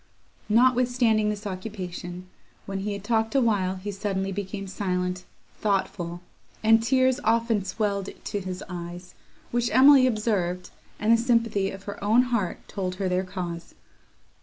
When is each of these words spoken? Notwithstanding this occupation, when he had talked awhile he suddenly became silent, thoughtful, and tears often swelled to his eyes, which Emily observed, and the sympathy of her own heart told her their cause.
Notwithstanding 0.49 1.29
this 1.29 1.45
occupation, 1.45 2.27
when 2.65 2.79
he 2.79 2.93
had 2.93 3.03
talked 3.03 3.35
awhile 3.35 3.75
he 3.75 3.91
suddenly 3.91 4.31
became 4.31 4.65
silent, 4.65 5.25
thoughtful, 5.59 6.21
and 6.63 6.81
tears 6.81 7.19
often 7.23 7.63
swelled 7.63 8.09
to 8.25 8.39
his 8.39 8.63
eyes, 8.67 9.13
which 9.51 9.69
Emily 9.69 10.07
observed, 10.07 10.71
and 10.99 11.13
the 11.13 11.17
sympathy 11.17 11.69
of 11.69 11.83
her 11.83 12.03
own 12.03 12.23
heart 12.33 12.67
told 12.67 12.95
her 12.95 13.07
their 13.07 13.23
cause. 13.23 13.75